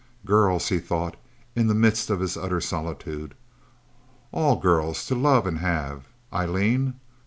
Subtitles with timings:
[0.25, 1.15] Girls, he thought,
[1.55, 3.35] in the midst of his utter solitude.
[4.31, 6.07] All girls, to love and have...
[6.33, 6.95] Eileen?